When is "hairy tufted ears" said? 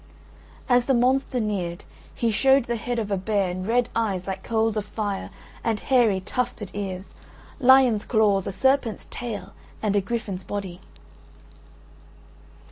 5.79-7.13